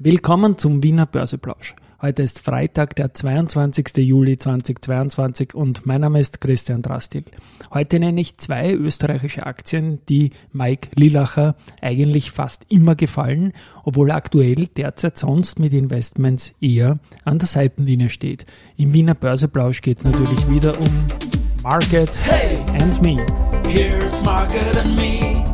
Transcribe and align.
Willkommen 0.00 0.58
zum 0.58 0.82
Wiener 0.82 1.06
Börseplausch. 1.06 1.76
Heute 2.02 2.24
ist 2.24 2.40
Freitag, 2.40 2.96
der 2.96 3.14
22. 3.14 3.98
Juli 3.98 4.36
2022 4.36 5.54
und 5.54 5.86
mein 5.86 6.00
Name 6.00 6.18
ist 6.18 6.40
Christian 6.40 6.82
Drastil. 6.82 7.22
Heute 7.72 8.00
nenne 8.00 8.20
ich 8.20 8.36
zwei 8.36 8.72
österreichische 8.72 9.46
Aktien, 9.46 10.00
die 10.08 10.32
Mike 10.52 10.88
Lilacher 10.96 11.54
eigentlich 11.80 12.32
fast 12.32 12.66
immer 12.68 12.96
gefallen, 12.96 13.52
obwohl 13.84 14.10
aktuell 14.10 14.66
derzeit 14.66 15.16
sonst 15.16 15.60
mit 15.60 15.72
Investments 15.72 16.52
eher 16.60 16.98
an 17.24 17.38
der 17.38 17.46
Seitenlinie 17.46 18.08
steht. 18.08 18.46
Im 18.76 18.92
Wiener 18.94 19.14
Börseplausch 19.14 19.80
geht 19.80 19.98
es 20.00 20.04
natürlich 20.04 20.50
wieder 20.50 20.76
um 20.76 21.06
Market 21.62 22.10
hey, 22.24 22.58
and 22.82 23.00
Me. 23.00 23.24
Here's 23.68 24.24
Market 24.24 24.76
and 24.76 24.96
Me. 24.96 25.44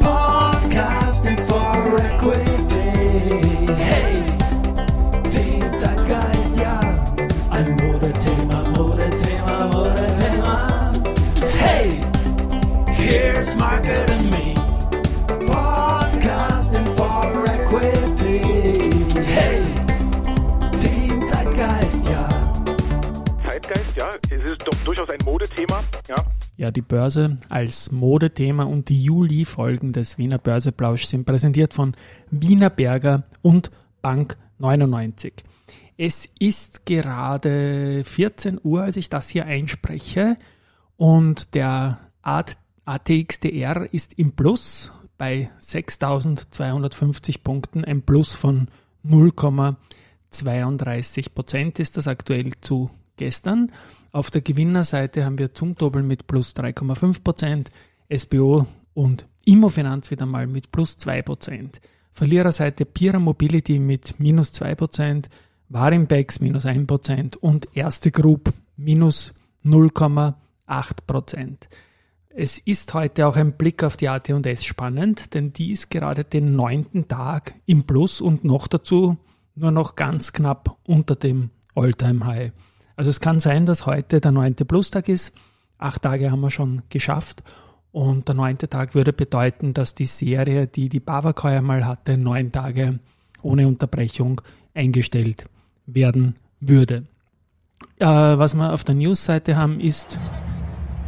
Podcasting 0.00 1.38
for 1.48 1.98
Equity. 1.98 2.49
Hey, 3.22 4.24
den 5.24 5.78
Zeitgeist, 5.78 6.56
ja. 6.56 6.80
Ein 7.50 7.76
Modethema, 7.76 8.62
Modethema, 8.70 9.66
Modethema. 9.66 10.92
Hey, 11.58 12.00
here's 12.86 13.54
Market 13.56 14.09
Zeitgeist, 23.60 23.96
ja, 23.96 24.10
es 24.30 24.52
ist 24.52 24.64
durchaus 24.84 25.10
ein 25.10 25.18
Modethema, 25.24 25.82
ja. 26.08 26.16
Ja, 26.56 26.70
die 26.70 26.82
Börse 26.82 27.36
als 27.48 27.90
Modethema 27.92 28.62
und 28.64 28.88
die 28.88 29.02
Juli-Folgen 29.02 29.92
des 29.92 30.16
Wiener 30.18 30.38
Börseplausch 30.38 31.04
sind 31.04 31.26
präsentiert 31.26 31.74
von 31.74 31.94
Wiener 32.30 32.70
Berger 32.70 33.24
und 33.42 33.70
Bank 34.02 34.36
99. 34.58 35.44
Es 35.96 36.28
ist 36.38 36.86
gerade 36.86 38.04
14 38.04 38.60
Uhr, 38.62 38.82
als 38.82 38.96
ich 38.96 39.08
das 39.10 39.28
hier 39.28 39.46
einspreche 39.46 40.36
und 40.96 41.54
der 41.54 41.98
ATXDR 42.22 43.92
ist 43.92 44.18
im 44.18 44.32
Plus 44.32 44.92
bei 45.18 45.50
6250 45.58 47.44
Punkten, 47.44 47.84
ein 47.84 48.00
Plus 48.02 48.34
von 48.34 48.68
0,32 49.04 51.34
Prozent 51.34 51.78
ist 51.78 51.98
das 51.98 52.08
aktuell 52.08 52.52
zu 52.60 52.90
gestern. 53.20 53.70
Auf 54.12 54.30
der 54.30 54.40
Gewinnerseite 54.40 55.24
haben 55.24 55.38
wir 55.38 55.54
Zumtobel 55.54 56.02
mit 56.02 56.26
plus 56.26 56.56
3,5%, 56.56 57.22
Prozent, 57.22 57.70
SBO 58.12 58.66
und 58.94 59.26
Immofinanz 59.44 60.10
wieder 60.10 60.26
mal 60.26 60.46
mit 60.46 60.72
plus 60.72 60.96
2%. 60.98 61.22
Prozent. 61.22 61.80
Verliererseite 62.12 62.86
Pira 62.86 63.18
Mobility 63.18 63.78
mit 63.78 64.18
minus 64.18 64.52
2%, 64.54 64.74
Prozent, 64.74 65.28
Warimbex 65.68 66.40
minus 66.40 66.66
1 66.66 66.86
Prozent 66.86 67.36
und 67.36 67.68
Erste 67.76 68.10
Group 68.10 68.52
minus 68.76 69.34
0,8%. 69.64 70.34
Prozent. 71.06 71.68
Es 72.30 72.58
ist 72.58 72.94
heute 72.94 73.26
auch 73.26 73.36
ein 73.36 73.56
Blick 73.56 73.84
auf 73.84 73.96
die 73.96 74.08
AT&S 74.08 74.64
spannend, 74.64 75.34
denn 75.34 75.52
die 75.52 75.72
ist 75.72 75.90
gerade 75.90 76.24
den 76.24 76.56
neunten 76.56 77.06
Tag 77.06 77.54
im 77.66 77.84
Plus 77.84 78.20
und 78.20 78.44
noch 78.44 78.66
dazu 78.66 79.18
nur 79.56 79.72
noch 79.72 79.94
ganz 79.94 80.32
knapp 80.32 80.78
unter 80.84 81.16
dem 81.16 81.50
All-Time 81.74 82.24
High. 82.24 82.52
Also 83.00 83.08
es 83.08 83.20
kann 83.20 83.40
sein, 83.40 83.64
dass 83.64 83.86
heute 83.86 84.20
der 84.20 84.30
neunte 84.30 84.66
Plustag 84.66 85.08
ist. 85.08 85.34
Acht 85.78 86.02
Tage 86.02 86.30
haben 86.30 86.42
wir 86.42 86.50
schon 86.50 86.82
geschafft. 86.90 87.42
Und 87.92 88.28
der 88.28 88.34
neunte 88.34 88.68
Tag 88.68 88.94
würde 88.94 89.14
bedeuten, 89.14 89.72
dass 89.72 89.94
die 89.94 90.04
Serie, 90.04 90.66
die 90.66 90.90
die 90.90 91.00
Bavak 91.00 91.42
heuer 91.42 91.62
mal 91.62 91.86
hatte, 91.86 92.18
neun 92.18 92.52
Tage 92.52 93.00
ohne 93.40 93.66
Unterbrechung 93.66 94.42
eingestellt 94.74 95.46
werden 95.86 96.36
würde. 96.60 97.06
Äh, 97.96 98.04
was 98.04 98.52
wir 98.52 98.70
auf 98.70 98.84
der 98.84 98.96
News-Seite 98.96 99.56
haben, 99.56 99.80
ist 99.80 100.20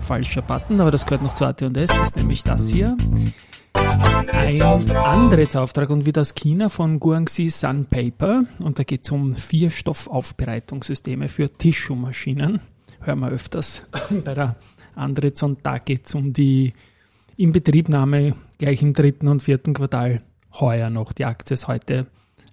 falscher 0.00 0.40
Button, 0.40 0.80
aber 0.80 0.90
das 0.90 1.04
gehört 1.04 1.22
noch 1.22 1.34
zu 1.34 1.44
AT&S, 1.44 1.94
ist 2.02 2.16
nämlich 2.16 2.42
das 2.44 2.66
hier. 2.66 2.96
Ein 3.84 4.62
Antrittsauftrag 4.62 5.90
und 5.90 6.06
wieder 6.06 6.22
aus 6.22 6.34
China 6.34 6.68
von 6.68 6.98
Guangxi 6.98 7.50
Sun 7.50 7.84
Paper 7.84 8.44
und 8.60 8.78
da 8.78 8.82
geht 8.82 9.04
es 9.04 9.10
um 9.10 9.34
vier 9.34 9.68
Stoffaufbereitungssysteme 9.68 11.28
für 11.28 11.52
Tischumaschinen. 11.52 12.60
Hören 13.00 13.18
wir 13.20 13.28
öfters 13.28 13.84
bei 14.24 14.34
der 14.34 14.56
Antritts 14.94 15.42
und 15.42 15.66
da 15.66 15.78
geht 15.78 16.06
es 16.06 16.14
um 16.14 16.32
die 16.32 16.72
Inbetriebnahme 17.36 18.34
gleich 18.58 18.80
im 18.80 18.94
dritten 18.94 19.28
und 19.28 19.42
vierten 19.42 19.74
Quartal 19.74 20.22
heuer 20.58 20.88
noch. 20.88 21.12
Die 21.12 21.26
Aktie 21.26 21.54
ist 21.54 21.68
heute 21.68 22.06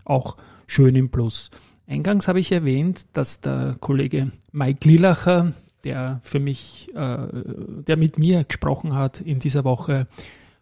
auch 0.04 0.36
schön 0.68 0.96
im 0.96 1.12
Plus. 1.12 1.50
Eingangs 1.88 2.28
habe 2.28 2.40
ich 2.40 2.52
erwähnt, 2.52 3.06
dass 3.14 3.42
der 3.42 3.76
Kollege 3.80 4.32
Mike 4.52 4.88
Lilacher, 4.88 5.54
der 5.84 6.20
für 6.24 6.40
mich, 6.40 6.90
äh, 6.94 7.28
der 7.88 7.98
mit 7.98 8.18
mir 8.18 8.44
gesprochen 8.44 8.96
hat 8.96 9.22
in 9.22 9.40
dieser 9.40 9.64
Woche, 9.64 10.08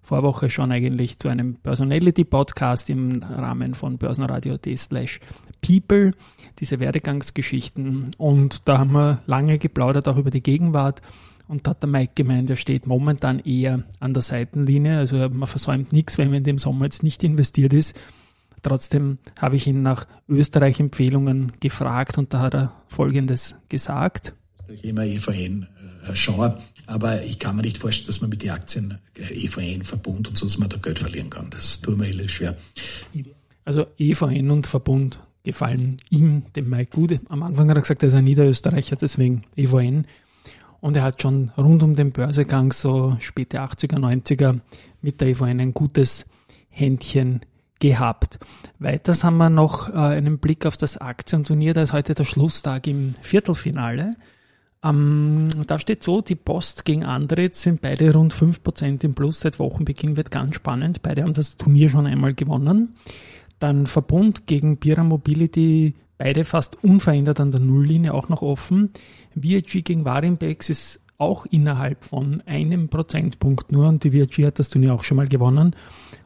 Vorwoche 0.01 0.49
schon 0.49 0.71
eigentlich 0.71 1.19
zu 1.19 1.27
einem 1.27 1.55
Personality-Podcast 1.55 2.89
im 2.89 3.21
Rahmen 3.21 3.75
von 3.75 3.97
börsenradio.de 3.97 4.75
slash 4.77 5.19
people, 5.61 6.11
diese 6.59 6.79
Werdegangsgeschichten. 6.79 8.11
Und 8.17 8.67
da 8.67 8.79
haben 8.79 8.93
wir 8.93 9.21
lange 9.25 9.59
geplaudert, 9.59 10.07
auch 10.07 10.17
über 10.17 10.31
die 10.31 10.41
Gegenwart. 10.43 11.01
Und 11.47 11.65
da 11.65 11.71
hat 11.71 11.81
der 11.81 11.89
Mike 11.89 12.13
gemeint, 12.15 12.49
er 12.49 12.55
steht 12.55 12.85
momentan 12.85 13.39
eher 13.39 13.83
an 13.99 14.13
der 14.13 14.21
Seitenlinie. 14.21 14.97
Also 14.99 15.17
man 15.17 15.47
versäumt 15.47 15.91
nichts, 15.93 16.17
wenn 16.17 16.29
man 16.29 16.37
in 16.37 16.43
dem 16.43 16.59
Sommer 16.59 16.85
jetzt 16.85 17.03
nicht 17.03 17.23
investiert 17.23 17.73
ist. 17.73 17.99
Trotzdem 18.61 19.17
habe 19.39 19.55
ich 19.55 19.67
ihn 19.67 19.81
nach 19.81 20.05
Österreich-Empfehlungen 20.27 21.53
gefragt 21.59 22.17
und 22.17 22.33
da 22.33 22.41
hat 22.41 22.53
er 22.53 22.73
Folgendes 22.87 23.55
gesagt. 23.69 24.33
Immer 24.83 25.05
EVN 25.05 25.67
äh, 26.07 26.15
schaue. 26.15 26.57
Aber 26.89 27.23
ich 27.23 27.37
kann 27.37 27.55
mir 27.55 27.61
nicht 27.61 27.77
vorstellen, 27.77 28.07
dass 28.07 28.19
man 28.19 28.31
mit 28.31 28.41
den 28.41 28.49
Aktien 28.49 28.97
äh, 29.15 29.45
EVN, 29.45 29.83
Verbund 29.83 30.27
und 30.27 30.37
so, 30.37 30.47
dass 30.47 30.57
man 30.57 30.69
da 30.69 30.77
Geld 30.77 30.97
verlieren 30.97 31.29
kann. 31.29 31.49
Das 31.51 31.79
tut 31.81 31.97
mir 31.97 32.07
relativ 32.07 32.31
schwer. 32.31 32.57
Also 33.63 33.85
EVN 33.99 34.49
und 34.49 34.65
Verbund 34.65 35.19
gefallen 35.43 35.97
ihm, 36.09 36.45
dem 36.55 36.67
Mike 36.67 36.91
gut. 36.91 37.19
Am 37.29 37.43
Anfang 37.43 37.69
hat 37.69 37.77
er 37.77 37.81
gesagt, 37.81 38.01
er 38.01 38.07
ist 38.07 38.15
ein 38.15 38.23
Niederösterreicher, 38.23 38.95
deswegen 38.95 39.43
EVN. 39.55 40.07
Und 40.81 40.97
er 40.97 41.03
hat 41.03 41.21
schon 41.21 41.51
rund 41.57 41.83
um 41.83 41.95
den 41.95 42.11
Börsegang, 42.11 42.73
so 42.73 43.17
späte 43.19 43.61
80er, 43.61 43.99
90er, 43.99 44.59
mit 45.01 45.21
der 45.21 45.27
EVN 45.27 45.59
ein 45.59 45.73
gutes 45.75 46.25
Händchen 46.69 47.41
gehabt. 47.79 48.39
Weiters 48.79 49.23
haben 49.23 49.37
wir 49.37 49.51
noch 49.51 49.89
äh, 49.89 49.97
einen 49.97 50.39
Blick 50.39 50.65
auf 50.65 50.75
das 50.75 50.97
Aktienturnier. 50.97 51.75
Da 51.75 51.83
ist 51.83 51.93
heute 51.93 52.15
der 52.15 52.25
Schlusstag 52.25 52.87
im 52.87 53.13
Viertelfinale. 53.21 54.15
Ähm, 54.83 55.47
da 55.67 55.77
steht 55.77 56.03
so, 56.03 56.21
die 56.21 56.35
Post 56.35 56.85
gegen 56.85 57.03
Andret 57.03 57.55
sind 57.55 57.81
beide 57.81 58.13
rund 58.13 58.33
5% 58.33 59.03
im 59.03 59.13
Plus. 59.13 59.41
Seit 59.41 59.59
Wochenbeginn 59.59 60.15
wird 60.15 60.31
ganz 60.31 60.55
spannend. 60.55 61.01
Beide 61.01 61.23
haben 61.23 61.33
das 61.33 61.57
Turnier 61.57 61.89
schon 61.89 62.07
einmal 62.07 62.33
gewonnen. 62.33 62.95
Dann 63.59 63.87
Verbund 63.87 64.47
gegen 64.47 64.77
Pira 64.77 65.03
Mobility, 65.03 65.95
beide 66.17 66.45
fast 66.45 66.81
unverändert 66.81 67.41
an 67.41 67.51
der 67.51 67.59
Nulllinie, 67.59 68.13
auch 68.13 68.29
noch 68.29 68.41
offen. 68.41 68.91
VIG 69.35 69.83
gegen 69.83 70.05
Warimbex 70.05 70.69
ist 70.69 71.01
auch 71.17 71.45
innerhalb 71.45 72.05
von 72.05 72.41
einem 72.45 72.87
Prozentpunkt 72.87 73.73
nur 73.73 73.89
und 73.89 74.05
die 74.05 74.13
VIG 74.13 74.45
hat 74.45 74.59
das 74.59 74.69
Turnier 74.69 74.93
auch 74.93 75.03
schon 75.03 75.17
mal 75.17 75.27
gewonnen. 75.27 75.75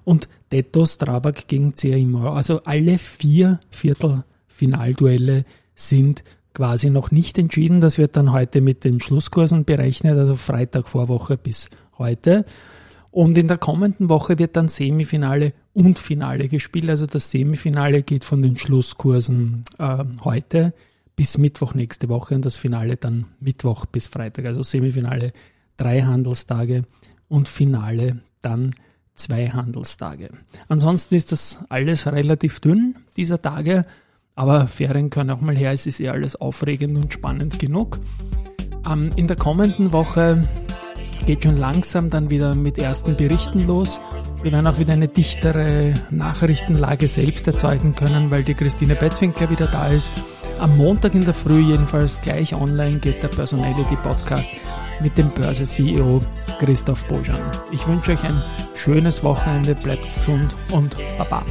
Und 0.04 0.30
Detto 0.52 0.86
Strabag 0.86 1.48
gegen 1.48 1.74
CA 1.74 2.30
Also 2.30 2.62
alle 2.64 3.00
vier 3.00 3.60
Viertelfinalduelle 3.72 5.46
sind 5.74 6.24
quasi 6.54 6.90
noch 6.90 7.12
nicht 7.12 7.38
entschieden. 7.38 7.82
Das 7.82 7.98
wird 7.98 8.16
dann 8.16 8.32
heute 8.32 8.62
mit 8.62 8.84
den 8.84 9.00
Schlusskursen 9.00 9.66
berechnet, 9.66 10.18
also 10.18 10.36
Freitag 10.36 10.88
Vorwoche 10.88 11.38
bis 11.38 11.70
heute. 11.98 12.46
Und 13.12 13.38
in 13.38 13.48
der 13.48 13.58
kommenden 13.58 14.10
Woche 14.10 14.40
wird 14.40 14.56
dann 14.56 14.68
Semifinale 14.68 15.54
und 15.74 16.00
Finale 16.00 16.48
gespielt. 16.48 16.90
Also 16.90 17.06
das 17.06 17.30
Semifinale 17.30 18.02
geht 18.02 18.24
von 18.24 18.42
den 18.42 18.58
Schlusskursen 18.58 19.66
äh, 19.78 20.04
heute 20.24 20.74
bis 21.16 21.38
Mittwoch 21.38 21.76
nächste 21.76 22.10
Woche 22.10 22.34
und 22.34 22.44
das 22.44 22.58
Finale 22.58 22.98
dann 22.98 23.26
Mittwoch 23.40 23.86
bis 23.86 24.08
Freitag. 24.08 24.46
Also 24.46 24.64
Semifinale 24.64 25.32
drei 25.78 26.02
Handelstage 26.02 26.86
und 27.28 27.48
Finale 27.50 28.22
dann 28.42 28.74
zwei 29.16 29.50
Handelstage. 29.50 30.30
Ansonsten 30.68 31.16
ist 31.16 31.32
das 31.32 31.66
alles 31.70 32.08
relativ 32.08 32.60
dünn 32.60 32.96
dieser 33.16 33.42
Tage. 33.42 33.86
Aber 34.36 34.68
Ferien 34.68 35.10
können 35.10 35.30
auch 35.30 35.42
mal 35.42 35.56
her, 35.56 35.72
es 35.72 35.86
ist 35.86 36.00
eh 36.00 36.10
alles 36.10 36.36
aufregend 36.36 36.98
und 36.98 37.14
spannend 37.14 37.60
genug. 37.60 38.00
Ähm, 38.90 39.10
in 39.16 39.28
der 39.28 39.38
kommenden 39.38 39.92
Woche 39.92 40.42
geht 41.26 41.44
schon 41.44 41.58
langsam 41.58 42.10
dann 42.10 42.30
wieder 42.30 42.56
mit 42.56 42.78
ersten 42.78 43.16
Berichten 43.16 43.68
los. 43.68 44.02
Wir 44.42 44.52
werden 44.52 44.68
auch 44.68 44.80
wieder 44.80 44.94
eine 44.94 45.08
dichtere 45.08 45.94
Nachrichtenlage 46.10 47.08
selbst 47.08 47.48
erzeugen 47.48 47.96
können, 47.96 48.30
weil 48.30 48.44
die 48.44 48.56
Christine 48.56 48.96
Betzwinker 48.96 49.50
wieder 49.50 49.68
da 49.68 49.88
ist. 49.88 50.12
Am 50.60 50.76
Montag 50.78 51.16
in 51.16 51.24
der 51.24 51.34
Früh 51.34 51.60
jedenfalls 51.60 52.20
gleich 52.22 52.54
online 52.54 53.00
geht 53.00 53.24
der 53.24 53.30
Personality 53.30 53.96
Podcast 53.98 54.50
mit 55.02 55.18
dem 55.18 55.30
Börse-CEO 55.30 56.22
Christoph 56.60 57.08
Bojan. 57.08 57.42
Ich 57.72 57.88
wünsche 57.88 58.12
euch 58.12 58.24
ein 58.24 58.42
schönes 58.76 59.24
Wochenende, 59.24 59.76
bleibt 59.76 60.04
gesund 60.04 60.56
und 60.72 60.96
Baba. 61.18 61.44